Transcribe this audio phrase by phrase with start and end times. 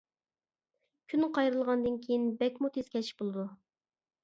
[1.13, 3.49] كۈن قايرىلغاندىن كىيىن بەكمۇ تېز كەچ بولىدۇ.